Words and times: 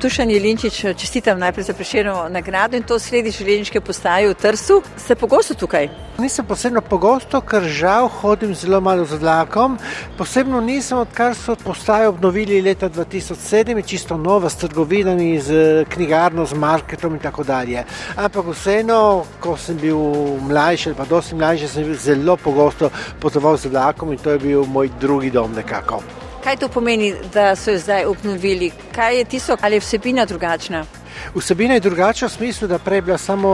Dušan 0.00 0.30
Jelinčič, 0.30 0.84
čestitam 0.96 1.38
najprej 1.38 1.64
za 1.64 1.72
preširjeno 1.72 2.28
nagrado 2.28 2.76
in 2.76 2.82
to 2.82 2.98
sredi 2.98 3.30
železniške 3.30 3.80
postaje 3.80 4.28
v 4.28 4.34
Trsu. 4.34 4.82
Ste 4.96 5.14
pogosto 5.14 5.54
tukaj? 5.54 5.88
Nisem 6.18 6.46
posebno 6.46 6.80
pogosto, 6.80 7.40
ker 7.40 7.62
žal 7.68 8.08
hodim 8.08 8.54
zelo 8.54 8.80
malo 8.80 9.04
z 9.04 9.18
vlakom. 9.20 9.76
Posebno 10.16 10.60
nisem, 10.60 10.98
odkar 10.98 11.34
so 11.36 11.56
postajo 11.64 12.14
obnovili 12.14 12.62
leta 12.62 12.88
2007, 12.88 13.76
je 13.76 13.82
čisto 13.82 14.16
nova 14.16 14.48
s 14.48 14.56
trgovinami, 14.56 15.40
z 15.40 15.84
knjigarno, 15.88 16.46
z 16.46 16.54
marketom 16.54 17.14
in 17.14 17.20
tako 17.20 17.44
dalje. 17.44 17.84
Ampak 18.16 18.48
vseeno, 18.54 19.26
ko 19.40 19.56
sem 19.56 19.76
bil 19.76 20.00
mlajši, 20.48 20.94
pa 20.96 21.04
dosti 21.04 21.34
mlajši, 21.34 21.68
sem 21.68 21.94
zelo 21.94 22.36
pogosto 22.36 22.88
potoval 23.20 23.60
z 23.60 23.68
vlakom 23.68 24.12
in 24.12 24.18
to 24.18 24.30
je 24.30 24.38
bil 24.38 24.64
moj 24.64 24.88
drugi 25.00 25.30
dom 25.30 25.52
nekako. 25.52 26.19
Kaj 26.44 26.56
to 26.56 26.68
pomeni, 26.68 27.14
da 27.34 27.56
so 27.56 27.70
jo 27.70 27.78
zdaj 27.78 28.04
obnovili? 28.04 28.70
Kaj 28.94 29.18
je 29.18 29.24
tisto, 29.24 29.56
ali 29.60 29.76
je 29.76 29.80
vsebina 29.80 30.24
drugačna? 30.24 30.84
Vsebina 31.34 31.74
je 31.74 31.80
drugačna 31.80 32.28
v 32.28 32.32
smislu, 32.32 32.68
da 32.68 32.78
prej 32.78 33.00
bila 33.00 33.18
samo 33.18 33.50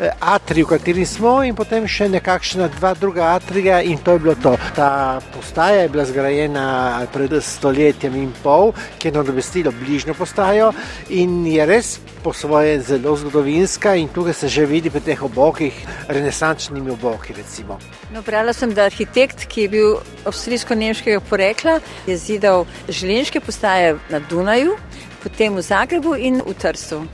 eh, 0.00 0.10
atrij, 0.20 0.64
v 0.64 0.68
kateri 0.68 1.06
smo, 1.06 1.42
in 1.44 1.54
potem 1.54 1.86
še 1.88 2.08
nekakšna 2.12 2.68
dva 2.78 2.94
druga 2.94 3.32
atrija, 3.36 3.82
in 3.82 3.98
to 3.98 4.16
je 4.16 4.22
bilo 4.22 4.34
to. 4.42 4.56
Ta 4.76 5.20
postaja 5.34 5.82
je 5.82 5.88
bila 5.88 6.04
zgrajena 6.04 7.06
pred 7.12 7.34
stoletjem 7.42 8.16
in 8.16 8.30
pol, 8.42 8.72
ki 8.98 9.08
je 9.08 9.16
nadomestilo 9.18 9.72
bližnjo 9.72 10.14
postajo 10.14 10.72
in 11.08 11.46
je 11.46 11.66
res 11.66 11.98
po 12.22 12.32
svoje 12.32 12.80
zelo 12.80 13.16
zgodovinska, 13.16 13.94
in 13.98 14.08
tukaj 14.08 14.34
se 14.34 14.48
že 14.48 14.66
vidi 14.66 14.90
pri 14.90 15.00
teh 15.00 15.22
obokih, 15.22 15.74
renesančnimi 16.08 16.90
oboki. 16.90 17.34
Recimo. 17.34 17.78
No, 18.14 18.22
Pravila 18.22 18.52
sem, 18.52 18.74
da 18.74 18.86
arhitekt, 18.86 19.46
ki 19.50 19.66
je 19.66 19.68
bil 19.68 19.96
avstrijsko-nemškega 20.28 21.20
porekla, 21.26 21.80
je 22.06 22.16
zidal 22.16 22.66
železniške 22.88 23.40
postaje 23.40 23.96
na 24.10 24.20
Dunaju 24.30 24.76
potem 25.22 25.54
v 25.54 25.62
Zagrebu 25.62 26.14
in 26.18 26.42
v 26.42 26.54
Trstu. 26.54 27.06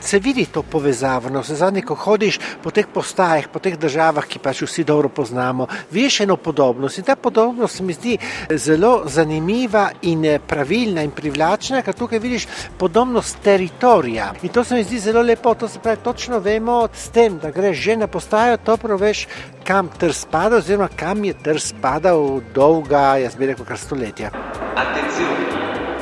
Se 0.00 0.18
vidi 0.18 0.46
to 0.46 0.62
povezavo, 0.62 1.28
no, 1.28 1.42
zadnji, 1.42 1.82
ko 1.82 1.94
hodiš 1.94 2.38
po 2.62 2.70
teh 2.72 2.86
postajah, 2.88 3.50
po 3.52 3.60
teh 3.60 3.76
državah, 3.76 4.24
ki 4.24 4.40
pač 4.40 4.62
vsi 4.64 4.84
dobro 4.84 5.10
poznamo, 5.12 5.66
vidiš 5.92 6.22
eno 6.24 6.36
podobnost. 6.40 6.98
In 6.98 7.04
ta 7.04 7.16
podobnost 7.16 7.76
se 7.76 7.84
mi 7.84 7.92
zdi 7.92 8.16
zelo 8.56 9.04
zanimiva 9.06 9.90
in 10.02 10.24
eh, 10.24 10.38
pravilna 10.40 11.04
in 11.04 11.12
privlačna, 11.12 11.82
ker 11.84 11.94
tukaj 11.94 12.18
vidiš 12.18 12.48
podobnost 12.78 13.44
teritorija. 13.44 14.32
In 14.42 14.48
to 14.48 14.64
se 14.64 14.74
mi 14.74 14.84
zdi 14.88 14.98
zelo 14.98 15.22
lepo, 15.22 15.54
to 15.54 15.68
se 15.68 15.78
pravi, 15.78 16.00
točno 16.04 16.38
vemo 16.38 16.88
s 16.94 17.12
tem, 17.12 17.38
da 17.38 17.50
greš 17.50 17.76
že 17.76 17.96
na 17.96 18.06
postajo, 18.06 18.56
to 18.56 18.76
proveš, 18.80 19.26
kam 19.64 19.92
tr 19.98 20.16
spada, 20.16 20.56
oziroma 20.64 20.88
kam 20.96 21.24
je 21.24 21.36
tr 21.36 21.60
spadal 21.60 22.40
dolga, 22.54 23.20
jaz 23.20 23.36
bi 23.36 23.52
rekel, 23.52 23.68
kar 23.68 23.78
stoletja. 23.78 24.32
Atenzione 24.76 25.60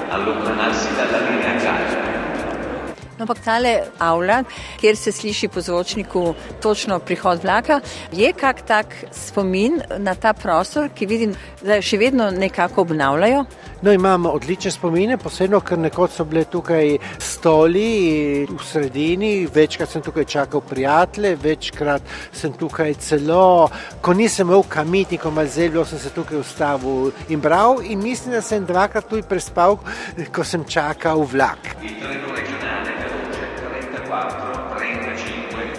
allontanarsi 0.09 0.95
dalla 0.95 1.19
linea 1.19 1.56
gialla. 1.56 2.17
No, 3.19 3.24
ampak 3.27 3.41
tale 3.42 3.72
avla, 3.98 4.44
kjer 4.78 4.97
se 4.97 5.12
sliši 5.12 5.48
po 5.48 5.61
zvočniku 5.61 6.34
točno 6.62 6.98
prihod 6.98 7.42
vlaka, 7.42 7.80
je 8.12 8.33
kak 8.33 8.62
tak 8.62 8.94
spomin 9.11 9.80
na 9.98 10.14
ta 10.14 10.33
prostor, 10.33 10.92
ki 10.94 11.06
vidim, 11.06 11.33
da 11.62 11.80
še 11.83 11.98
vedno 11.98 12.30
nekako 12.30 12.84
obnavljajo. 12.86 13.42
No, 13.83 13.92
imamo 13.92 14.30
odlične 14.34 14.70
spomine, 14.70 15.16
posebno, 15.19 15.58
ker 15.66 15.78
nekoč 15.83 16.14
so 16.14 16.24
bile 16.30 16.44
tukaj 16.46 16.96
stoli 17.19 18.46
v 18.46 18.58
sredini, 18.62 19.33
večkrat 19.55 19.91
sem 19.91 20.02
tukaj 20.02 20.24
čakal 20.24 20.62
prijatelje, 20.62 21.34
večkrat 21.42 22.14
sem 22.33 22.55
tukaj 22.55 22.94
celo, 23.02 23.66
ko 24.02 24.14
nisem 24.14 24.46
imel 24.46 24.62
kamitnikov, 24.62 25.34
malo 25.34 25.50
zelo 25.50 25.84
sem 25.86 25.98
se 25.98 26.14
tukaj 26.14 26.39
ustavil 26.39 27.11
in 27.29 27.42
bral 27.42 27.83
in 27.83 27.98
mislim, 28.02 28.39
da 28.39 28.46
sem 28.46 28.67
dvakrat 28.67 29.11
tu 29.11 29.18
prespal, 29.27 29.79
ko 30.30 30.46
sem 30.46 30.62
čakal 30.70 31.27
vlak. 31.27 31.74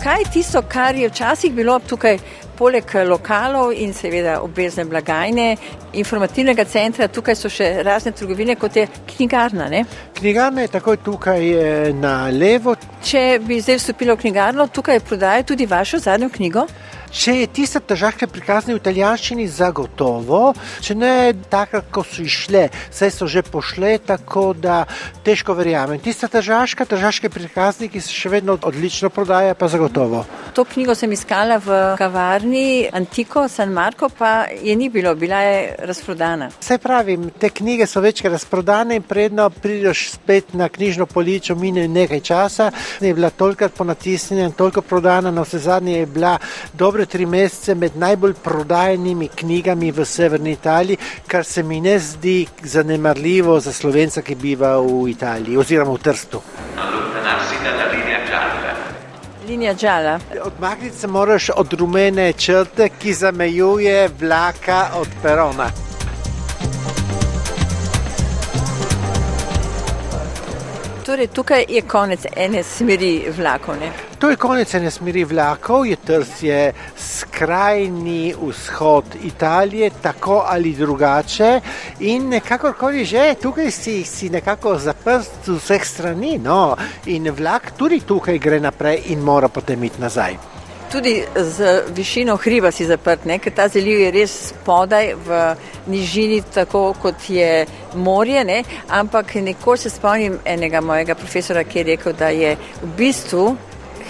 Kaj 0.03 0.19
je 0.21 0.31
tisto, 0.33 0.63
kar 0.63 0.97
je 0.97 1.09
včasih 1.09 1.53
bilo 1.53 1.79
tukaj 1.79 2.19
poleg 2.61 2.93
lokalov 3.09 3.73
in 3.73 3.95
seveda 3.97 4.37
obvezne 4.45 4.85
blagajne, 4.85 5.47
informativnega 5.97 6.67
centra, 6.69 7.09
tukaj 7.09 7.39
so 7.39 7.49
še 7.49 7.71
razne 7.87 8.13
trgovine, 8.13 8.57
kot 8.61 8.77
je 8.77 8.85
knjigarna. 9.15 9.71
Ne? 9.73 9.85
Knjigarna 10.21 10.67
je 10.67 10.75
takoj 10.77 11.01
tukaj 11.05 11.51
eh, 11.51 11.93
na 11.97 12.15
levo. 12.35 12.77
Če 13.05 13.41
bi 13.45 13.63
zdaj 13.65 13.81
vstopila 13.81 14.19
v 14.19 14.27
knjigarno, 14.27 14.69
tukaj 14.69 15.01
prodajajo 15.09 15.53
tudi 15.55 15.69
vašo 15.71 16.03
zadnjo 16.05 16.29
knjigo. 16.37 16.67
Če 17.11 17.33
je 17.41 17.47
tiste 17.51 17.81
težave 17.83 18.29
prikazane 18.31 18.77
v 18.77 18.79
italijanščini, 18.79 19.49
zagotovo, 19.51 20.53
če 20.79 20.95
ne 20.95 21.15
takrat, 21.51 21.89
ko 21.91 22.05
so 22.07 22.23
išle, 22.23 22.69
vse 22.93 23.09
so 23.11 23.27
že 23.27 23.43
pošle, 23.43 23.97
tako 24.07 24.53
da 24.55 24.85
težko 25.27 25.57
verjamem. 25.59 25.99
Tiste 25.99 26.29
težave, 26.31 26.87
težave 26.87 27.31
prikazniki 27.35 27.99
se 28.01 28.15
še 28.15 28.31
vedno 28.31 28.55
odlično 28.55 29.11
prodajajo, 29.11 29.57
pa 29.59 29.69
zagotovo. 29.69 30.23
To 30.55 30.63
knjigo 30.65 30.95
sem 30.95 31.11
iskala 31.11 31.59
v 31.59 31.81
kavarni 31.99 32.87
Antiko 32.95 33.49
San 33.51 33.75
Marko, 33.75 34.07
pa 34.07 34.47
je 34.55 34.77
ni 34.79 34.87
bilo, 34.89 35.15
bila 35.19 35.43
je 35.43 35.91
razprodana. 35.91 36.53
Vse 36.61 36.79
pravim, 36.79 37.27
te 37.43 37.51
knjige 37.51 37.91
so 37.91 38.03
večkrat 38.05 38.37
razprodane 38.39 39.01
in 39.01 39.03
predno 39.03 39.49
prideš 39.51 40.13
spet 40.15 40.55
na 40.55 40.71
knjižno 40.71 41.11
poličo, 41.11 41.59
mine 41.59 41.89
nekaj 41.91 42.23
časa, 42.23 42.71
je 43.03 43.15
bila 43.15 43.35
tolikrat 43.35 43.75
ponatisnjena 43.75 44.47
in 44.47 44.55
toliko 44.55 44.83
prodana, 44.83 45.35
na 45.35 45.43
vse 45.43 45.59
zadnje 45.59 45.99
je 45.99 46.07
bila 46.07 46.39
dobra 46.73 47.00
dobre 47.01 47.13
tri 47.13 47.27
mesece 47.27 47.75
med 47.75 47.97
najbolj 47.97 48.35
prodajenimi 48.45 49.29
knjigami 49.29 49.93
v 49.93 50.05
severni 50.05 50.53
Italiji, 50.53 50.99
kar 51.27 51.45
se 51.45 51.63
mi 51.63 51.81
ne 51.81 51.99
zdi 51.99 52.47
zanemarljivo 52.63 53.61
za 53.61 53.73
slovenca, 53.73 54.23
ki 54.23 54.35
biva 54.35 54.77
v 54.81 55.09
Italiji 55.09 55.57
oziroma 55.57 55.93
v 55.93 55.99
Trstu. 55.99 56.43
Linija 59.49 59.75
Džala. 59.75 60.19
Odmakniti 60.45 60.97
se 60.97 61.07
moraš 61.07 61.51
od 61.57 61.73
rumene 61.73 62.33
črte, 62.33 62.89
ki 62.89 63.15
zamejuje 63.15 64.09
vlaka 64.21 64.91
od 65.01 65.09
perona. 65.23 65.90
Torej, 71.11 71.27
tukaj 71.27 71.65
je 71.69 71.81
konec 71.83 72.27
ene 72.37 72.61
smeri 72.63 73.25
vlakov. 73.37 73.75
Ne? 73.81 73.89
To 74.19 74.29
je 74.31 74.37
konec 74.37 74.75
ene 74.75 74.91
smeri 74.95 75.25
vlakov, 75.25 75.87
je 75.87 75.97
trsje 75.97 76.59
skrajni 76.95 78.35
vzhod 78.39 79.17
Italije, 79.25 79.91
tako 80.03 80.45
ali 80.47 80.71
drugače. 80.73 81.61
In 82.01 82.39
kakorkoli 82.49 83.05
že, 83.05 83.35
tukaj 83.43 83.71
si, 83.71 84.05
si 84.05 84.31
nekako 84.31 84.77
zaprt 84.79 85.43
z 85.47 85.59
vseh 85.59 85.85
strani. 85.85 86.39
No? 86.39 86.77
In 87.07 87.27
vlak 87.35 87.73
tudi 87.77 88.01
tukaj 88.07 88.39
gre 88.39 88.61
naprej 88.61 89.03
in 89.11 89.19
mora 89.19 89.49
potem 89.49 89.85
iti 89.85 90.01
nazaj. 90.01 90.60
Tudi 90.91 91.23
z 91.37 91.83
višino 91.95 92.37
hriba 92.37 92.73
si 92.75 92.83
zaprt, 92.87 93.23
ne? 93.25 93.37
ker 93.39 93.53
ta 93.55 93.69
zaliv 93.71 94.01
je 94.01 94.09
res 94.11 94.33
spodaj 94.49 95.13
v 95.23 95.37
nižini, 95.87 96.41
tako 96.43 96.97
kot 96.99 97.29
je 97.31 97.67
morje. 97.95 98.43
Ne? 98.45 98.65
Ampak 98.89 99.37
nekoč 99.39 99.85
se 99.87 99.93
spomnim 99.95 100.41
enega 100.45 100.81
mojega 100.83 101.15
profesora, 101.15 101.63
ki 101.63 101.79
je 101.79 101.85
rekel, 101.93 102.17
da 102.19 102.33
je 102.35 102.57
v 102.83 102.91
bistvu 102.99 103.45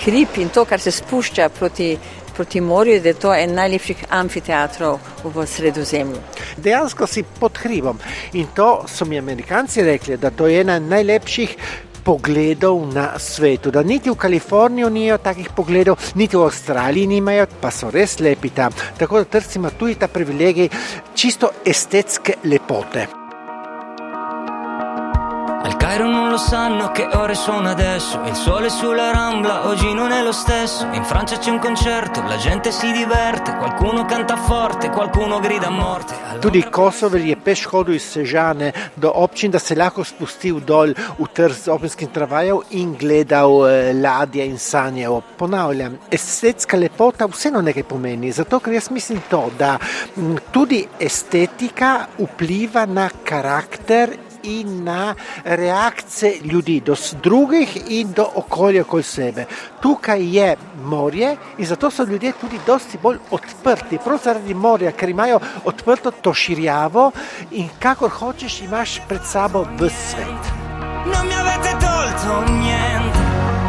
hrib 0.06 0.40
in 0.40 0.48
to, 0.48 0.64
kar 0.64 0.80
se 0.80 0.90
spušča 0.90 1.50
proti. 1.58 1.98
Proti 2.30 2.60
morju, 2.60 2.94
je 3.04 3.12
to 3.20 3.34
en 3.34 3.50
najlepših 3.52 4.04
amfiteatrov 4.16 5.00
v 5.24 5.44
sredozemlju. 5.46 6.20
Dejansko 6.56 7.04
si 7.06 7.24
pod 7.40 7.58
hribom. 7.58 7.98
In 8.32 8.46
to 8.56 8.86
so 8.88 9.04
mi 9.04 9.18
Amerikanci 9.18 9.82
rekli, 9.84 10.16
da 10.16 10.30
to 10.30 10.46
je 10.46 10.60
ena 10.60 10.78
najlepših 10.78 11.56
pogledov 12.04 12.82
na 12.94 13.18
svetu. 13.18 13.70
Da 13.70 13.82
niti 13.82 14.10
v 14.10 14.16
Kaliforniji 14.16 14.90
nimajo 14.90 15.18
takih 15.18 15.52
pogledov, 15.56 15.98
niti 16.14 16.36
v 16.36 16.44
Avstraliji 16.48 17.06
nimajo, 17.06 17.46
pa 17.60 17.70
so 17.70 17.90
res 17.90 18.18
lepi 18.20 18.50
tam. 18.50 18.72
Tako 18.98 19.22
da 19.22 19.24
trci 19.24 19.58
ima 19.58 19.70
tudi 19.70 19.94
ta 19.94 20.08
privilegij 20.08 20.68
čisto 21.14 21.50
estetske 21.64 22.40
lepote. 22.44 23.19
Cairo 25.80 26.10
non 26.10 26.28
lo 26.28 26.36
sanno 26.36 26.90
che 26.92 27.08
ore 27.10 27.34
sono 27.34 27.70
adesso. 27.70 28.20
Il 28.26 28.34
sole 28.34 28.68
sulla 28.68 29.12
rambla 29.12 29.66
oggi 29.66 29.94
non 29.94 30.12
è 30.12 30.22
lo 30.22 30.30
stesso. 30.30 30.86
In 30.92 31.04
Francia 31.04 31.38
c'è 31.38 31.50
un 31.50 31.58
concerto, 31.58 32.22
la 32.22 32.36
gente 32.36 32.70
si 32.70 32.92
diverte. 32.92 33.56
Qualcuno 33.56 34.04
canta 34.04 34.36
forte, 34.36 34.90
qualcuno 34.90 35.40
grida 35.40 35.68
a 35.68 35.70
morte. 35.70 36.14
Allora... 36.22 36.38
Tudi 36.38 36.68
Kosovo 36.68 37.16
je 37.16 37.34
peš 37.34 37.64
hodil 37.72 37.94
iz 37.94 38.04
Sežane 38.04 38.72
do 38.94 39.10
občin, 39.22 39.50
da 39.50 39.58
se 39.58 39.74
lahko 39.74 40.04
spustil 40.04 40.60
dol 40.60 40.92
v 40.92 41.28
trg 41.32 41.56
z 41.56 41.72
opinskim 41.72 42.12
travajem 42.12 42.60
in 42.76 42.94
gledal 43.00 43.64
eh, 43.64 43.92
ladje 43.96 44.44
in 44.44 44.58
sanjal. 44.58 45.22
Ponavljam, 45.40 45.96
estetska 46.12 46.76
lepota 46.76 47.24
vseeno 47.26 47.64
nekaj 47.64 47.88
pomeni. 47.88 48.36
Zato, 48.36 48.60
ker 48.60 48.76
jaz 48.76 48.92
mislim 48.92 49.24
to, 49.30 49.46
da 49.58 49.78
tudi 50.52 50.84
estetika 51.00 52.04
vpliva 52.20 52.84
na 52.84 53.08
karakter 53.24 54.28
in 54.42 54.84
na 54.84 55.14
reakcije 55.44 56.40
ljudi 56.44 56.80
do 56.80 56.96
drugih 57.22 57.76
in 57.88 58.12
do 58.12 58.26
okolja 58.34 58.82
okoli 58.82 59.02
sebe. 59.02 59.44
Tukaj 59.82 60.36
je 60.36 60.56
morje 60.84 61.36
in 61.58 61.66
zato 61.66 61.90
so 61.90 62.04
ljudje 62.04 62.32
tudi 62.40 62.60
dosti 62.66 62.98
bolj 63.02 63.18
odprti, 63.30 63.98
prav 64.04 64.18
zaradi 64.24 64.54
morja, 64.54 64.92
ker 64.92 65.08
imajo 65.08 65.40
odprto 65.64 66.10
to 66.10 66.34
širjavo 66.34 67.10
in 67.50 67.68
kakor 67.78 68.10
hočeš, 68.10 68.60
imaš 68.60 69.00
pred 69.08 69.20
sabo 69.24 69.64
v 69.78 69.88
svet. 69.88 70.44
Non 71.06 71.26
mi 71.26 71.34
avete 71.34 71.70
tolto 71.80 72.52
niente, 72.52 73.18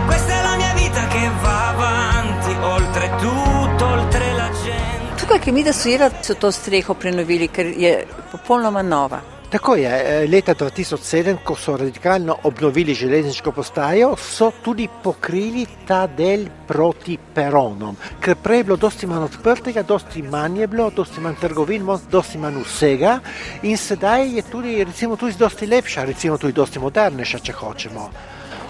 questa 0.05 0.33
è 0.33 0.41
la 0.43 0.55
mia 0.57 0.73
vita 0.73 1.07
che 1.07 1.29
va 1.41 1.69
avanti, 1.69 2.51
oltre 2.61 3.09
tutto, 3.19 3.85
oltre 3.85 4.33
la 4.33 4.49
gente. 4.63 5.15
Tukaj, 5.15 5.39
ki 5.39 5.51
mi 5.51 5.63
da 5.63 5.73
sujeva, 5.73 6.09
so 6.21 6.35
to 6.35 6.51
streho 6.51 6.93
prenovili, 6.93 7.47
ker 7.47 7.65
je 7.65 8.07
popolnoma 8.31 8.81
nova. 8.81 9.40
Tako 9.51 9.75
je, 9.75 9.89
eh, 10.05 10.27
leta 10.31 10.53
2007, 10.53 11.37
ko 11.43 11.55
so 11.55 11.77
radikalno 11.77 12.37
obnovili 12.43 12.93
železniško 12.93 13.51
postajo, 13.51 14.15
so 14.15 14.51
tudi 14.63 14.87
pokrili 15.03 15.65
ta 15.87 16.07
del 16.07 16.45
proti 16.67 17.17
peronom. 17.35 17.97
Ker 18.21 18.35
prej 18.43 18.57
je 18.57 18.63
bilo 18.63 18.77
dosti 18.77 19.07
manj 19.07 19.23
odprtega, 19.23 19.83
dosti 19.83 20.21
manj 20.21 20.61
je 20.61 20.67
bilo, 20.67 20.89
dosti 20.89 21.19
manj 21.19 21.35
trgovin, 21.41 21.83
dosti 22.11 22.37
manj 22.37 22.61
vsega 22.63 23.19
in 23.63 23.77
sedaj 23.77 24.35
je 24.35 24.41
tudi, 24.41 24.83
recimo, 24.83 25.15
tudi 25.15 25.35
dosti 25.37 25.67
lepša, 25.67 26.05
recimo 26.05 26.37
tudi 26.37 26.53
dosti 26.53 26.79
modernejša, 26.79 27.39
če 27.39 27.53
hočemo. 27.53 28.09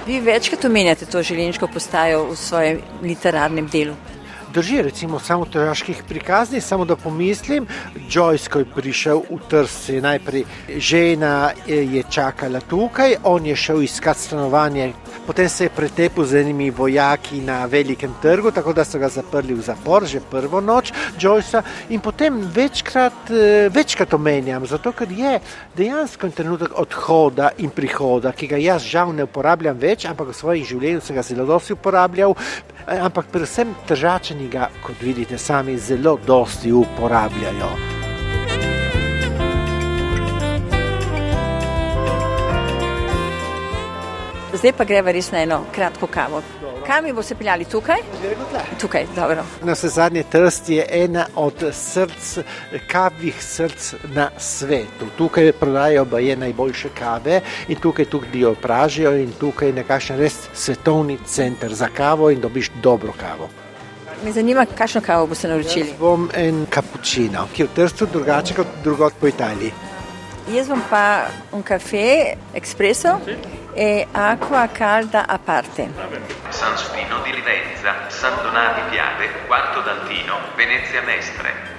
Vi 0.08 0.20
večkrat 0.20 0.66
omenjate 0.66 1.06
to 1.06 1.22
železniško 1.24 1.68
postajo 1.68 2.26
v 2.32 2.36
svojem 2.36 2.82
literarnem 3.04 3.68
delu. 3.68 3.94
Drži, 4.54 4.82
recimo 4.82 5.20
samo 5.20 5.46
težkih 5.46 6.02
prikaznih, 6.08 6.64
samo 6.64 6.84
da 6.86 6.96
pomislim, 7.00 7.68
Joyce, 8.10 8.50
ko 8.52 8.60
je 8.60 8.66
prišel 8.76 9.22
v 9.30 9.38
Trst, 9.48 9.90
je 9.90 10.02
najprej 10.04 10.44
žena 10.76 11.54
je 11.68 12.04
čakala 12.10 12.60
tukaj, 12.60 13.16
on 13.24 13.46
je 13.46 13.56
šel 13.56 13.84
iskat 13.84 14.18
stanovanje, 14.18 14.90
potem 15.28 15.50
se 15.50 15.70
je 15.70 15.70
pretepil 15.76 16.26
z 16.26 16.42
enimi 16.42 16.70
vojaki 16.70 17.40
na 17.42 17.66
velikem 17.66 18.12
trgu, 18.22 18.52
tako 18.52 18.74
da 18.74 18.84
so 18.84 19.00
ga 19.00 19.08
zaprli 19.10 19.54
v 19.54 19.64
zapor, 19.64 20.06
že 20.06 20.20
prvo 20.20 20.60
noč 20.62 20.92
Joycea 21.20 21.64
in 21.90 22.04
potem 22.04 22.42
večkrat, 22.56 23.32
večkrat 23.72 24.14
omenjam, 24.14 24.68
zato 24.68 24.92
ker 24.92 25.12
je 25.12 25.40
dejansko 25.78 26.30
trenutek 26.36 26.76
odhoda 26.76 27.54
in 27.58 27.70
prihoda, 27.70 28.36
ki 28.36 28.52
ga 28.52 28.60
jaz 28.60 28.84
žal 28.84 29.16
ne 29.16 29.24
uporabljam 29.24 29.80
več, 29.80 30.06
ampak 30.12 30.34
v 30.34 30.36
svojih 30.36 30.68
življenjih 30.68 31.04
sem 31.08 31.16
ga 31.16 31.24
zelo 31.24 31.48
dosti 31.48 31.78
uporabljal, 31.80 32.36
ampak 33.00 33.26
predvsem 33.32 33.76
držačeni 33.88 34.48
ga, 34.48 34.70
kot 34.84 35.02
vidite, 35.02 35.38
sami 35.38 35.78
zelo 35.78 36.18
dosti 36.28 36.72
uporabljajo. 36.72 38.01
Zdaj 44.62 44.76
pa 44.78 44.86
greva 44.86 45.10
res 45.10 45.32
na 45.34 45.40
eno 45.42 45.56
kratko 45.74 46.06
kavo. 46.06 46.38
Kam 46.86 47.04
mi 47.04 47.14
boste 47.18 47.34
peljali 47.36 47.66
tukaj? 47.66 48.04
Tukaj, 48.78 49.08
dobro. 49.16 49.42
Na 49.66 49.74
vse 49.74 49.90
zadnje 49.90 50.22
trst 50.30 50.68
je 50.70 50.84
ena 50.86 51.24
od 51.36 51.64
src, 51.74 52.36
kavih 52.88 53.40
src 53.42 53.88
na 54.14 54.28
svetu. 54.38 55.08
Tukaj 55.18 55.50
prodajajo 55.58 56.06
baje 56.06 56.36
najboljše 56.38 56.92
kave 57.00 57.40
in 57.68 57.80
tukaj 57.82 58.06
tudi 58.06 58.44
jo 58.46 58.54
pražijo 58.54 59.16
in 59.18 59.32
tukaj 59.40 59.72
je 59.72 59.74
nekakšen 59.80 60.20
res 60.22 60.38
svetovni 60.54 61.18
center 61.26 61.74
za 61.74 61.88
kavo 61.98 62.30
in 62.30 62.42
dobiš 62.42 62.70
dobro 62.84 63.14
kavo. 63.18 63.50
Me 64.24 64.32
zanima, 64.32 64.66
kakšno 64.78 65.02
kavo 65.02 65.28
boste 65.28 65.48
naročili. 65.48 65.88
Jaz 65.88 65.98
bom 66.00 66.30
en 66.38 66.68
cappuccino, 66.70 67.48
ki 67.54 67.64
je 67.64 67.68
v 67.68 67.74
Trstu 67.80 68.06
drugače 68.06 68.54
kot 68.54 68.78
drugot 68.84 69.18
po 69.20 69.28
Italiji. 69.28 69.74
Jaz 70.54 70.70
bom 70.70 70.86
pa 70.90 71.32
un 71.52 71.66
caffè 71.66 72.36
espresso 72.54 73.18
e 73.76 74.08
acqua 74.14 74.68
calda 74.68 75.26
a 75.28 75.38
parte. 75.38 75.90
San 76.50 76.78
Spino 76.78 77.22
di 77.24 77.32
Livenza, 77.32 78.10
San 78.10 78.34
Donati 78.44 78.82
Piave, 78.90 79.30
Quarto 79.48 79.82
d'Antino, 79.82 80.36
Venezia 80.56 81.02
Mestre. 81.04 81.72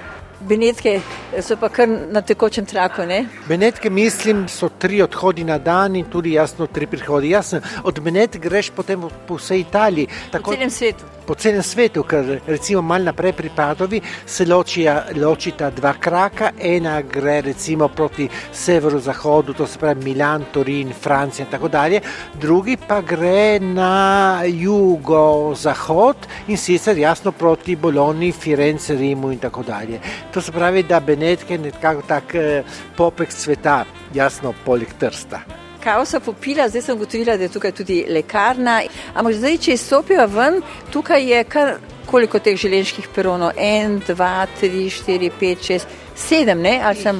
Benetke 0.43 1.01
so 1.41 1.55
pa 1.55 1.69
kar 1.69 1.87
na 1.87 2.21
tekočem 2.21 2.65
traku, 2.65 3.05
ne? 3.05 3.27
Benetke, 3.47 3.89
mislim, 3.89 4.47
so 4.47 4.69
tri 4.69 5.01
odhodi 5.01 5.43
na 5.43 5.57
dan 5.57 5.95
in 5.95 6.09
tudi 6.11 6.33
jasno 6.33 6.67
tri 6.67 6.87
prihodi. 6.87 7.29
Jasno, 7.29 7.61
od 7.83 7.99
Benet 7.99 8.37
greš 8.37 8.69
potem 8.75 9.07
po 9.27 9.37
vsej 9.39 9.59
Italiji. 9.59 10.07
Tako, 10.31 10.51
po 10.51 10.57
celem 10.57 10.69
svetu. 10.69 11.05
Po 11.23 11.35
celem 11.39 11.63
svetu, 11.63 12.03
ker 12.03 12.41
recimo 12.47 12.81
mal 12.83 13.05
naprej 13.07 13.31
pri 13.37 13.49
Padovi 13.55 14.01
se 14.25 14.43
ločija, 14.45 15.05
ločita 15.15 15.69
dva 15.71 15.93
kraka, 15.95 16.51
ena 16.59 16.97
gre 17.01 17.39
recimo 17.41 17.87
proti 17.87 18.27
severu-zahodu, 18.51 19.55
to 19.55 19.67
se 19.67 19.79
pravi 19.79 20.03
Milan, 20.03 20.49
Torin, 20.51 20.91
Francija 20.91 21.45
in 21.45 21.51
tako 21.51 21.71
dalje, 21.71 22.01
drugi 22.35 22.75
pa 22.75 22.99
gre 23.01 23.59
na 23.59 24.43
jugo-zahod 24.43 26.27
in 26.47 26.57
sicer 26.57 26.97
jasno 26.97 27.31
proti 27.31 27.75
Bologni, 27.75 28.31
Firence, 28.31 28.95
Rimu 28.95 29.31
in 29.31 29.39
tako 29.39 29.63
dalje. 29.63 30.01
To 30.33 30.41
se 30.41 30.51
pravi, 30.51 30.83
da 30.83 30.99
Benetke 30.99 31.53
je 31.53 31.65
nekako 31.71 32.01
tak 32.07 32.35
eh, 32.35 32.63
popek 32.97 33.31
sveta, 33.31 33.85
jasno, 34.13 34.53
poleg 34.65 34.91
trsta. 34.99 35.62
Kavo 35.83 36.05
so 36.05 36.19
popila, 36.23 36.69
zdaj 36.69 36.81
sem 36.81 36.95
ugotovila, 36.95 37.35
da 37.37 37.43
je 37.43 37.51
tukaj 37.51 37.71
tudi 37.75 38.05
lekarna. 38.07 38.77
Ampak 39.19 39.35
zdaj, 39.35 39.57
če 39.65 39.75
stopijo 39.77 40.27
ven, 40.31 40.61
tukaj 40.93 41.25
je 41.27 41.41
kar 41.43 41.73
koliko 42.07 42.39
teh 42.39 42.55
železniških 42.59 43.09
peronov? 43.15 43.57
En, 43.59 43.97
dva, 44.07 44.45
tri, 44.59 44.87
štiri, 44.87 45.27
pet, 45.39 45.59
šest, 45.65 45.91
sedem, 46.15 46.63
ne? 46.63 46.77
Sem... 46.95 47.19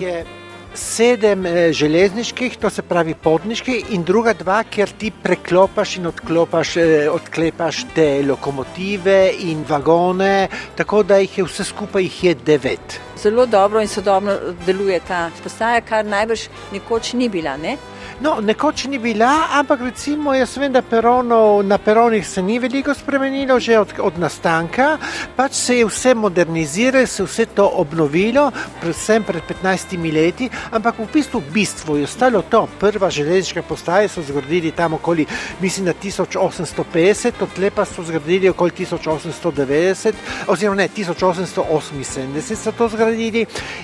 Sedem 0.74 1.44
železniških, 1.76 2.56
to 2.58 2.72
se 2.74 2.82
pravi 2.82 3.14
potniških, 3.14 3.92
in 3.94 4.08
druga 4.08 4.34
dva, 4.34 4.64
kjer 4.64 4.96
ti 4.98 5.12
preklopaš 5.12 5.98
in 6.00 6.08
odklopaš, 6.10 6.78
odklepaš 7.14 7.84
te 7.94 8.08
lokomotive 8.26 9.20
in 9.44 9.62
vagone, 9.70 10.48
tako 10.80 11.04
da 11.04 11.20
jih 11.22 11.38
je 11.38 11.46
vse 11.52 11.68
skupaj 11.68 12.08
jih 12.08 12.24
je 12.24 12.36
devet. 12.48 13.02
Zelo 13.24 13.46
dobro 13.46 13.82
in 13.82 13.88
sodobno 13.88 14.34
deluje 14.66 15.00
ta 15.08 15.30
postaja, 15.44 15.82
kar 15.82 16.06
najbrž 16.06 16.50
nekoč 16.74 17.14
ni 17.14 17.30
bila. 17.30 17.56
Ne? 17.58 17.78
No, 18.20 18.42
nekoč 18.42 18.86
ni 18.86 19.00
bila, 19.00 19.48
ampak 19.52 19.82
recimo 19.82 20.34
jaz 20.36 20.58
vem, 20.58 20.72
da 20.74 20.82
peronov, 20.82 21.64
na 21.66 21.78
peronih 21.78 22.28
se 22.28 22.42
ni 22.42 22.60
veliko 22.60 22.94
spremenilo, 22.94 23.60
že 23.60 23.80
od, 23.80 23.94
od 24.00 24.20
nastanka, 24.20 24.98
pač 25.36 25.56
se 25.58 25.78
je 25.78 25.86
vse 25.88 26.14
moderniziralo, 26.14 27.08
se 27.08 27.24
je 27.24 27.28
vse 27.28 27.46
to 27.56 27.66
obnovilo, 27.68 28.52
predvsem 28.82 29.24
pred 29.24 29.44
15 29.50 29.96
leti, 30.14 30.50
ampak 30.72 31.00
v 31.00 31.08
bistvu 31.14 31.42
bistvo 31.54 31.98
je 31.98 32.04
ostalo 32.04 32.42
to. 32.42 32.68
Prva 32.80 33.10
železniška 33.10 33.62
postaja 33.62 34.08
so 34.08 34.22
zgradili 34.22 34.72
tam 34.72 34.94
okoli, 34.94 35.26
mislim, 35.60 35.86
da 35.86 35.94
1850, 35.94 37.42
od 37.42 37.60
lepa 37.60 37.86
so 37.86 38.04
zgradili 38.04 38.50
okoli 38.50 38.72
1890, 38.72 40.14
oziroma 40.48 40.84
ne 40.84 40.90
1878 40.90 42.56
so 42.56 42.72
to 42.72 42.88
zgradili 42.90 43.13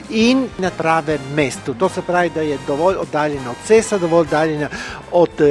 in 0.09 0.47
na 0.57 0.71
pravem 0.71 1.21
mestu. 1.35 1.73
To 1.73 1.89
se 1.89 2.01
pravi, 2.01 2.29
da 2.29 2.41
je 2.41 2.57
dovolj 2.67 2.95
oddaljeno 2.95 3.51
od 3.51 3.57
cesta, 3.65 3.97
dovolj 3.97 4.27
oddaljena 4.27 4.69
od 5.11 5.41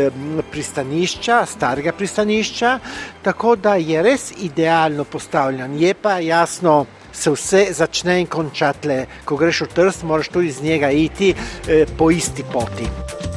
pristanišča, 0.51 1.47
starega 1.47 1.93
pristanišča, 1.93 2.79
tako 3.23 3.57
da 3.57 3.75
je 3.75 4.03
res 4.03 4.33
idealno 4.39 5.05
postavljen. 5.05 5.81
Je 5.81 5.95
pa 5.95 6.19
jasno, 6.19 6.87
se 7.13 7.31
vse 7.31 7.67
začne 7.73 8.21
in 8.21 8.27
konča 8.27 8.73
tle. 8.73 9.07
Ko 9.25 9.37
greš 9.37 9.65
v 9.67 9.73
trst, 9.75 10.05
moraš 10.05 10.29
tudi 10.29 10.53
iz 10.53 10.63
njega 10.63 10.91
iti 10.91 11.35
eh, 11.35 11.87
po 11.99 12.11
isti 12.11 12.45
poti. 12.53 13.28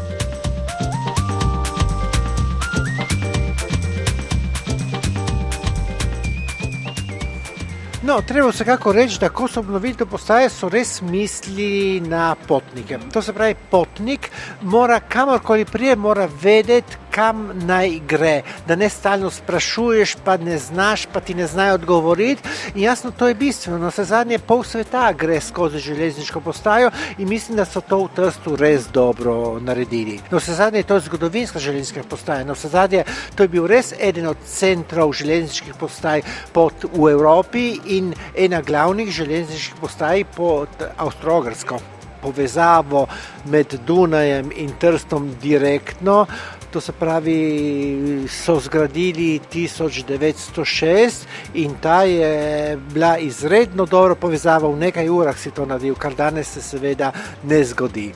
No, 8.03 8.21
treba 8.21 8.49
vsekako 8.49 8.91
reči, 8.91 9.19
da 9.21 9.29
ko 9.29 9.45
so 9.47 9.59
obnovili 9.59 10.05
postaje, 10.09 10.47
so 10.49 10.69
res 10.69 11.01
mislili 11.01 11.99
na 12.01 12.35
potnike. 12.47 12.97
To 13.13 13.21
se 13.21 13.33
pravi, 13.33 13.55
potnik 13.71 14.31
mora 14.61 14.99
kamorkoli 14.99 15.65
prije, 15.65 15.95
mora 15.95 16.27
vedeti, 16.41 16.97
kam 17.11 17.49
naj 17.67 17.99
gre, 18.07 18.41
da 18.67 18.75
ne 18.75 18.89
stalno 18.89 19.29
sprašuješ, 19.29 20.15
pa 20.23 20.37
ne 20.37 20.57
znaš, 20.57 21.05
pa 21.13 21.19
ti 21.19 21.33
ne 21.33 21.47
znajo 21.47 21.75
odgovoriti. 21.75 22.43
In 22.75 22.81
jasno, 22.81 23.11
to 23.11 23.27
je 23.27 23.35
bistveno. 23.35 23.77
No, 23.77 23.91
se 23.91 24.03
zadnje 24.03 24.39
pol 24.39 24.63
sveta 24.63 25.11
gre 25.13 25.41
skozi 25.41 25.79
železniško 25.79 26.41
postajo 26.41 26.91
in 27.17 27.29
mislim, 27.29 27.57
da 27.57 27.65
so 27.65 27.81
to 27.81 28.03
v 28.03 28.09
Trstu 28.15 28.55
res 28.55 28.87
dobro 28.93 29.59
naredili. 29.59 30.19
No, 30.31 30.39
se 30.39 30.53
zadnje 30.53 30.83
to 30.83 30.95
je 30.95 31.07
zgodovinska 31.07 31.59
železniška 31.59 32.03
postaja. 32.09 32.43
No, 32.43 32.55
se 32.55 32.67
zadnje 32.67 33.03
to 33.35 33.43
je 33.43 33.47
bil 33.47 33.67
res 33.67 33.93
eden 33.99 34.27
od 34.27 34.37
centrov 34.45 35.13
železniških 35.13 35.73
postaj 35.79 36.21
pod, 36.53 36.73
v 36.93 37.11
Evropi 37.11 37.79
in 37.85 38.13
ena 38.35 38.61
glavnih 38.61 39.11
železniških 39.11 39.81
postaj 39.81 40.23
pod 40.35 40.69
Avstralsko. 40.97 41.79
Povezavo 42.21 43.07
med 43.49 43.73
Dunajem 43.87 44.51
in 44.55 44.75
Trstom 44.79 45.31
direktno, 45.41 46.27
to 46.71 46.81
se 46.81 46.91
pravi, 46.91 48.27
so 48.29 48.59
zgradili 48.59 49.39
1906 49.53 51.11
in 51.53 51.75
ta 51.81 52.03
je 52.03 52.77
bila 52.77 53.17
izredno 53.17 53.85
dobro 53.85 54.15
povezava, 54.15 54.67
v 54.67 54.77
nekaj 54.77 55.09
urah 55.09 55.37
si 55.37 55.51
to 55.51 55.65
naredil, 55.65 55.95
kar 55.95 56.15
danes 56.15 56.47
se 56.53 56.61
seveda 56.61 57.11
ne 57.43 57.63
zgodi. 57.63 58.11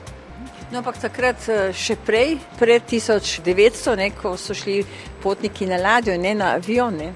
No, 0.72 0.78
ampak 0.78 0.98
takrat 0.98 1.44
še 1.76 1.94
prej, 2.06 2.38
pred 2.58 2.82
1900, 2.90 3.96
ne, 3.96 4.10
ko 4.10 4.34
so 4.36 4.54
šli 4.54 4.80
potniki 5.22 5.66
na 5.66 5.76
ladjo, 5.78 6.16
ne 6.18 6.34
na 6.34 6.56
avione. 6.56 7.12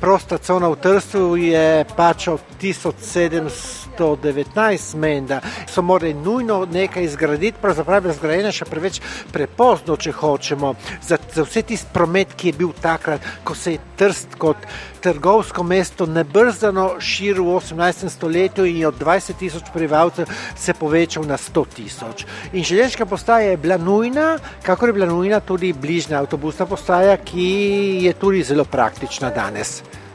Prosta 0.00 0.38
cona 0.38 0.68
v 0.68 0.76
Trstu 0.80 1.36
je 1.36 1.84
pač 1.96 2.28
od 2.28 2.40
1719 2.60 4.96
menda. 4.96 5.40
So 5.66 5.82
morali 5.82 6.14
nujno 6.14 6.66
nekaj 6.72 7.08
zgraditi, 7.08 7.58
pravzaprav 7.62 8.06
je 8.06 8.12
zgrajena 8.18 8.52
še 8.52 8.64
preveč 8.64 9.00
prepozno, 9.32 9.96
če 9.96 10.12
hočemo, 10.12 10.74
za, 11.02 11.18
za 11.34 11.42
vse 11.44 11.62
tisti 11.62 11.88
promet, 11.92 12.28
ki 12.36 12.48
je 12.48 12.52
bil 12.64 12.72
takrat, 12.80 13.20
ko 13.44 13.54
se 13.54 13.72
je 13.72 13.78
Trst 14.00 14.40
kot 14.40 14.56
trgovsko 15.00 15.62
mesto 15.62 16.06
nebrzdano 16.06 16.96
širil 17.00 17.44
v 17.44 17.60
18. 17.60 18.08
stoletju 18.08 18.64
in 18.64 18.86
od 18.88 18.96
20 18.96 19.36
tisoč 19.36 19.68
prebivalcev 19.72 20.24
se 20.56 20.72
povečal 20.72 21.28
na 21.28 21.36
100 21.36 21.64
tisoč. 21.76 22.24
In 22.52 22.64
železniška 22.64 23.06
postaja 23.06 23.50
je 23.50 23.56
bila 23.56 23.76
nujna, 23.76 24.38
kako 24.62 24.86
je 24.86 24.92
bila 24.92 25.06
nujna 25.06 25.40
tudi 25.40 25.72
bližnja 25.72 26.18
avtobusna 26.18 26.66
postaja, 26.66 27.16
ki 27.16 28.08
je 28.08 28.12
tudi 28.12 28.42
zelo 28.42 28.64
praktična 28.64 29.30
danes. 29.30 29.59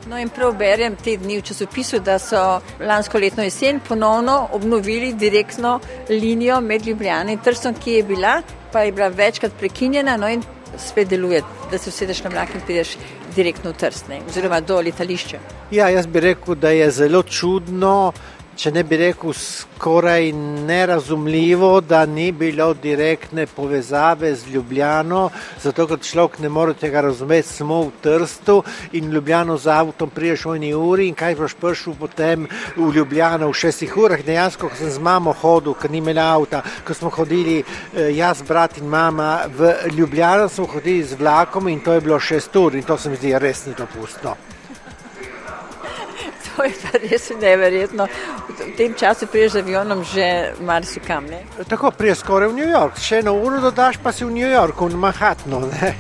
No 0.06 0.20
in 0.22 0.30
prav 0.30 0.54
berem 0.58 0.96
te 0.96 1.16
dni 1.18 1.40
v 1.40 1.42
časopisu, 1.42 2.00
da 2.00 2.20
so 2.22 2.42
lansko 2.80 3.18
letno 3.18 3.44
jesen 3.44 3.80
ponovno 3.88 4.50
obnovili 4.54 5.14
direktno 5.14 5.80
linijo 6.10 6.62
med 6.62 6.86
Ljubljano 6.88 7.32
in 7.32 7.40
Trstom, 7.42 7.74
ki 7.74 7.92
je 7.92 8.04
bila, 8.04 8.42
pa 8.72 8.84
je 8.86 8.92
bila 8.92 9.08
večkrat 9.08 9.58
prekinjena, 9.60 10.18
no 10.18 10.30
in 10.30 10.44
spet 10.78 11.10
deluje, 11.10 11.42
da 11.72 11.78
se 11.78 11.90
usedeš 11.90 12.24
na 12.24 12.30
vlak 12.30 12.54
in 12.56 12.62
prideš 12.62 12.98
direktno 13.36 13.72
v 13.72 13.80
Trstne, 13.82 14.22
oziroma 14.30 14.60
do 14.62 14.78
letališča. 14.82 15.40
Ja, 15.72 15.90
jaz 15.90 16.06
bi 16.08 16.20
rekel, 16.20 16.56
da 16.56 16.70
je 16.70 16.92
zelo 16.92 17.24
čudno, 17.24 18.14
če 18.56 18.72
ne 18.72 18.84
bi 18.88 18.98
rekel 18.98 19.34
skoraj 19.36 20.32
nerazumljivo, 20.68 21.82
da 21.82 22.06
ni 22.06 22.32
bilo 22.32 22.74
direktne 22.74 23.46
povezave 23.48 24.36
z 24.36 24.48
Ljubljano, 24.54 25.30
zato 25.62 25.88
ker 25.88 26.00
človek 26.00 26.40
ne 26.40 26.50
more 26.50 26.74
tega 26.74 27.02
razumeti, 27.02 27.48
smo 27.48 27.82
v 27.84 27.92
Trstu 28.02 28.62
in 28.94 29.12
Ljubljano 29.12 29.58
z 29.58 29.68
avtom 29.68 30.10
priješ 30.10 30.46
v 30.46 30.56
eni 30.56 30.74
uri 30.74 31.10
in 31.10 31.16
kaj 31.16 31.36
boš 31.36 31.58
prišel 31.60 32.00
potem 32.00 32.48
v 32.76 32.90
Ljubljano 32.96 33.52
v 33.52 33.60
šestih 33.60 33.98
urah. 33.98 34.24
Dejansko, 34.26 34.70
ko 34.70 34.80
sem 34.80 34.92
z 34.92 35.04
mamo 35.04 35.36
hodil, 35.42 35.76
ker 35.76 35.92
ni 35.92 36.00
imela 36.00 36.32
avta, 36.36 36.64
ko 36.88 36.94
smo 36.94 37.12
hodili 37.12 37.62
jaz, 38.16 38.42
brat 38.48 38.80
in 38.80 38.88
mama 38.90 39.46
v 39.52 39.76
Ljubljano, 39.98 40.50
smo 40.50 40.66
hodili 40.66 41.04
z 41.04 41.20
vlakom 41.20 41.68
in 41.68 41.84
to 41.84 41.94
je 41.94 42.02
bilo 42.02 42.20
šest 42.20 42.56
ur 42.56 42.76
in 42.76 42.84
to 42.84 42.98
se 42.98 43.10
mi 43.10 43.20
zdi 43.20 43.36
res 43.40 43.66
nedopustno. 43.66 44.55
To 46.56 46.64
je 46.64 46.72
pa 46.82 46.98
res 46.98 47.30
neverjetno. 47.42 48.08
V 48.60 48.76
tem 48.78 48.94
času 48.96 49.28
priješ 49.28 49.52
z 49.52 49.64
avionom 49.64 50.04
že 50.04 50.56
marsikam. 50.62 51.26
Ne? 51.28 51.44
Tako 51.68 51.92
priješ 51.92 52.24
skoraj 52.24 52.50
v 52.50 52.60
New 52.62 52.70
York, 52.70 53.00
še 53.00 53.20
eno 53.20 53.36
uro 53.36 53.60
dodaš, 53.60 54.00
pa 54.00 54.16
si 54.16 54.24
v 54.24 54.32
New 54.32 54.48
Yorku, 54.48 54.88
v 54.88 54.96
Manhattnu. 54.96 55.60
Ne? 55.68 55.96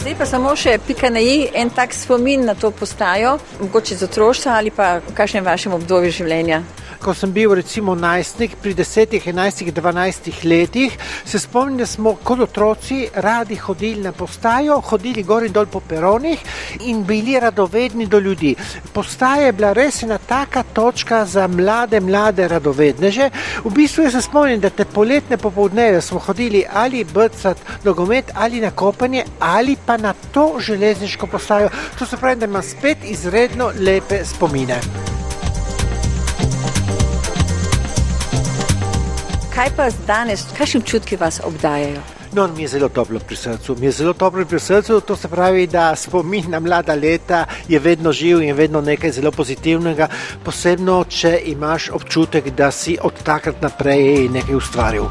Zdaj 0.00 0.14
pa 0.16 0.24
samo 0.24 0.56
še 0.56 0.78
pika 0.80 1.10
na 1.12 1.20
i, 1.20 1.50
en 1.52 1.68
tak 1.68 1.92
spomin 1.92 2.46
na 2.48 2.54
to 2.56 2.70
postajo, 2.72 3.36
mogoče 3.60 3.96
za 4.00 4.08
otroštvo 4.08 4.52
ali 4.56 4.70
pa 4.72 5.02
v 5.04 5.12
kakšnem 5.12 5.44
vašem 5.44 5.74
obdobju 5.76 6.14
življenja. 6.22 6.62
Ko 6.98 7.14
sem 7.14 7.32
bil 7.32 7.54
recimo 7.54 7.94
najstnik, 7.94 8.56
pri 8.62 8.74
10, 8.74 9.20
11, 9.22 9.72
12 9.72 10.44
letih, 10.44 10.96
se 11.24 11.38
spomnim, 11.38 11.78
da 11.78 11.86
smo 11.86 12.14
kot 12.24 12.40
otroci 12.40 13.08
radi 13.14 13.56
hodili 13.56 14.02
na 14.02 14.12
postajo, 14.12 14.80
hodili 14.80 15.22
gor 15.22 15.46
in 15.46 15.52
dol 15.52 15.66
po 15.66 15.80
peronih 15.80 16.42
in 16.80 17.04
bili 17.04 17.38
radovedni 17.40 18.06
do 18.06 18.18
ljudi. 18.18 18.54
Postaja 18.92 19.46
je 19.46 19.52
bila 19.52 19.72
res 19.72 20.02
ena 20.02 20.18
taka 20.18 20.62
točka 20.62 21.24
za 21.24 21.46
mlade, 21.46 22.00
mlade 22.00 22.48
radovedneže. 22.48 23.30
V 23.64 23.70
bistvu 23.74 24.10
se 24.10 24.22
spomnim, 24.22 24.60
da 24.60 24.70
te 24.70 24.84
poletne 24.84 25.36
popoldneve 25.36 26.00
smo 26.00 26.18
hodili 26.18 26.64
ali 26.72 27.04
brcati 27.04 27.60
nogomet 27.84 28.32
ali 28.34 28.60
na 28.60 28.70
kopanje 28.70 29.24
ali 29.40 29.76
pa 29.86 29.96
na 29.96 30.14
to 30.32 30.56
železniško 30.58 31.26
postajo. 31.26 31.70
To 31.98 32.06
se 32.06 32.16
pravi, 32.16 32.36
da 32.36 32.46
imam 32.46 32.62
spet 32.62 32.98
izredno 33.04 33.72
lepe 33.78 34.24
spomine. 34.24 35.17
Kaj 39.58 39.72
pa 39.74 39.88
danes, 40.06 40.44
kakšni 40.54 40.78
občutki 40.78 41.16
vas 41.18 41.40
obdajajo? 41.44 41.98
No, 42.32 42.44
mi 42.46 42.62
je 42.62 42.68
zelo 42.68 42.88
toplo 42.88 43.18
pri 43.18 43.36
srcu. 43.36 43.74
Mi 43.80 43.86
je 43.86 43.90
zelo 43.92 44.12
toplo 44.12 44.44
pri 44.44 44.60
srcu, 44.60 45.00
to 45.00 45.16
se 45.16 45.28
pravi, 45.28 45.66
da 45.66 45.96
spomin 45.96 46.44
na 46.48 46.60
mlada 46.60 46.94
leta 46.94 47.44
je 47.68 47.78
vedno 47.78 48.12
živ 48.12 48.42
in 48.42 48.54
vedno 48.54 48.80
nekaj 48.80 49.12
zelo 49.12 49.32
pozitivnega, 49.34 50.08
posebno 50.44 51.04
če 51.10 51.40
imaš 51.44 51.90
občutek, 51.90 52.54
da 52.54 52.70
si 52.70 52.98
od 53.02 53.18
takrat 53.24 53.62
naprej 53.62 54.28
nekaj 54.28 54.54
ustvaril. 54.54 55.10